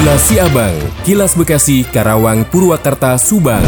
[0.00, 3.60] Kilas Siabang, Kilas Bekasi, Karawang, Purwakarta, Subang.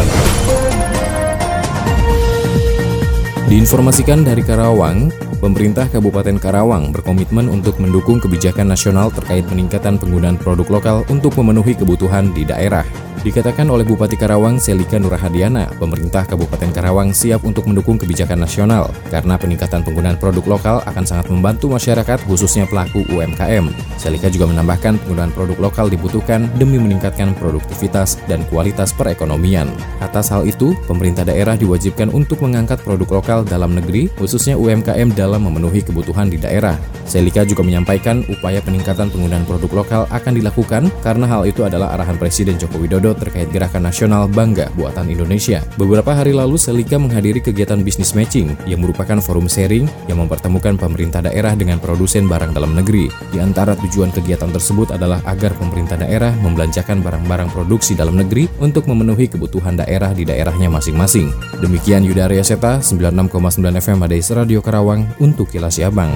[3.45, 10.79] Diinformasikan dari Karawang, pemerintah Kabupaten Karawang berkomitmen untuk mendukung kebijakan nasional terkait peningkatan penggunaan produk
[10.79, 12.87] lokal untuk memenuhi kebutuhan di daerah.
[13.23, 19.39] Dikatakan oleh Bupati Karawang Selika Nurahadiana, pemerintah Kabupaten Karawang siap untuk mendukung kebijakan nasional karena
[19.39, 23.71] peningkatan penggunaan produk lokal akan sangat membantu masyarakat khususnya pelaku UMKM.
[23.95, 29.71] Selika juga menambahkan penggunaan produk lokal dibutuhkan demi meningkatkan produktivitas dan kualitas perekonomian.
[30.03, 35.32] Atas hal itu, pemerintah daerah diwajibkan untuk mengangkat produk lokal dalam negeri khususnya UMKM dalam
[35.37, 36.75] memenuhi kebutuhan di daerah.
[37.03, 42.15] Selika juga menyampaikan upaya peningkatan penggunaan produk lokal akan dilakukan karena hal itu adalah arahan
[42.17, 45.61] Presiden Joko Widodo terkait gerakan nasional Bangga Buatan Indonesia.
[45.75, 51.21] Beberapa hari lalu Selika menghadiri kegiatan bisnis matching yang merupakan forum sharing yang mempertemukan pemerintah
[51.21, 53.11] daerah dengan produsen barang dalam negeri.
[53.29, 58.87] Di antara tujuan kegiatan tersebut adalah agar pemerintah daerah membelanjakan barang-barang produksi dalam negeri untuk
[58.89, 61.29] memenuhi kebutuhan daerah di daerahnya masing-masing.
[61.59, 66.11] Demikian Yuda Arya Seta, 96,9 FM Madais Radio Karawang untuk Kilas Siabang.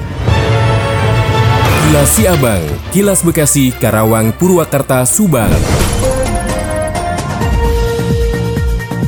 [1.87, 5.47] Kilas Siabang, Kilas Bekasi, Karawang, Purwakarta, Subang.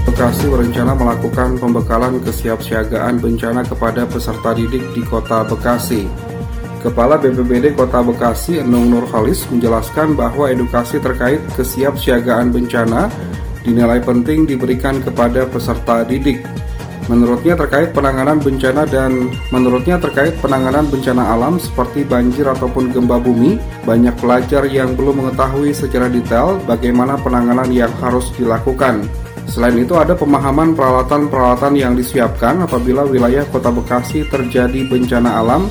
[0.08, 6.08] Bekasi berencana melakukan pembekalan kesiapsiagaan bencana kepada peserta didik di Kota Bekasi.
[6.80, 13.12] Kepala BPBD Kota Bekasi, Enung Nurhalis, menjelaskan bahwa edukasi terkait kesiapsiagaan bencana
[13.68, 16.40] dinilai penting diberikan kepada peserta didik.
[17.10, 23.58] Menurutnya terkait penanganan bencana dan menurutnya terkait penanganan bencana alam seperti banjir ataupun gempa bumi,
[23.82, 29.10] banyak pelajar yang belum mengetahui secara detail bagaimana penanganan yang harus dilakukan.
[29.50, 35.66] Selain itu ada pemahaman peralatan-peralatan yang disiapkan apabila wilayah Kota Bekasi terjadi bencana alam.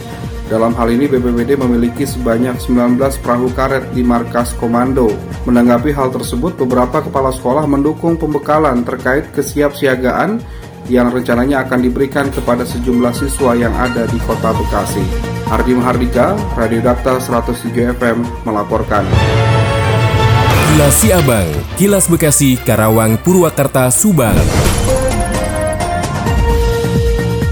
[0.51, 5.13] Dalam hal ini BPBD memiliki sebanyak 19 perahu karet di markas komando.
[5.47, 10.41] Menanggapi hal tersebut, beberapa kepala sekolah mendukung pembekalan terkait kesiapsiagaan
[10.89, 15.05] yang rencananya akan diberikan kepada sejumlah siswa yang ada di Kota Bekasi.
[15.49, 19.05] Ardi Mahardika, Radio Dakta 107 FM melaporkan.
[20.69, 21.49] Kilas Siabang,
[21.81, 24.37] Kilas Bekasi, Karawang, Purwakarta, Subang.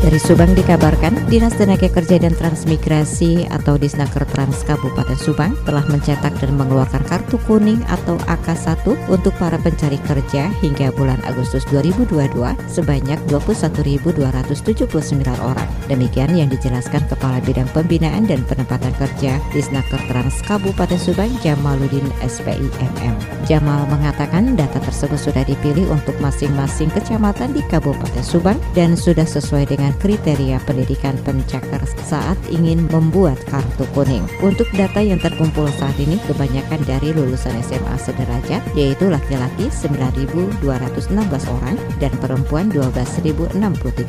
[0.06, 6.30] Dari Subang dikabarkan, Dinas Tenaga Kerja dan Transmigrasi atau Disnaker Trans Kabupaten Subang telah mencetak
[6.38, 12.38] dan mengeluarkan kartu kuning atau AK1 untuk para pencari kerja hingga bulan Agustus 2022
[12.70, 14.14] sebanyak 21.279
[15.42, 15.66] orang.
[15.90, 23.18] Demikian yang dijelaskan Kepala Bidang Pembinaan dan Penempatan Kerja Disnaker Trans Kabupaten Subang Jamaluddin SPIMM.
[23.50, 29.66] Jamal mengatakan data tersebut sudah dipilih untuk masing-masing kecamatan di Kabupaten Subang dan sudah sesuai
[29.66, 34.24] dengan kriteria pendidikan pencakar saat ingin membuat kartu kuning.
[34.40, 40.62] Untuk data yang terkumpul saat ini kebanyakan dari lulusan SMA sederajat yaitu laki-laki 9.216
[41.48, 43.56] orang dan perempuan 12.063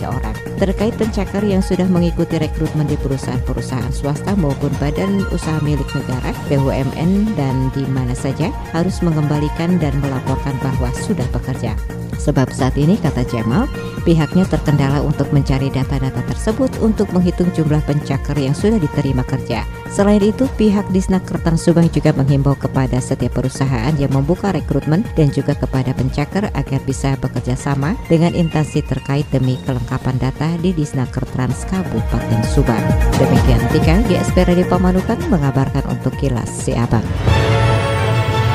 [0.06, 0.36] orang.
[0.58, 7.38] Terkait pencakar yang sudah mengikuti rekrutmen di perusahaan-perusahaan swasta maupun badan usaha milik negara, BUMN
[7.38, 11.97] dan di mana saja harus mengembalikan dan melaporkan bahwa sudah bekerja.
[12.18, 13.70] Sebab saat ini, kata Jamal,
[14.04, 19.64] pihaknya terkendala untuk mencari data-data tersebut untuk menghitung jumlah pencakar yang sudah diterima kerja.
[19.88, 25.58] Selain itu, pihak Disnaker Subang juga menghimbau kepada setiap perusahaan yang membuka rekrutmen dan juga
[25.58, 31.66] kepada pencakar agar bisa bekerja sama dengan instansi terkait demi kelengkapan data di Disnaker Trans
[31.66, 32.84] Kabupaten Subang.
[33.18, 37.06] Demikian Tika, GSP Radio Pamanukan mengabarkan untuk Kilas Si Abang.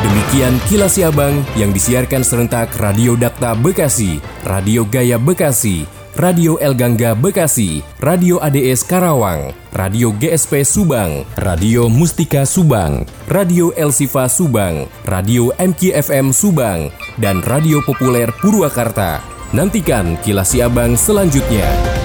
[0.02, 5.86] Demikian kilas Siabang yang disiarkan serentak Radio Dakta Bekasi, Radio Gaya Bekasi,
[6.18, 13.94] Radio El Gangga Bekasi, Radio ADS Karawang, Radio GSP Subang, Radio Mustika Subang, Radio El
[13.94, 16.90] Sifa Subang, Radio MKFM Subang,
[17.22, 19.22] dan Radio Populer Purwakarta.
[19.54, 22.01] Nantikan kilas Siabang selanjutnya.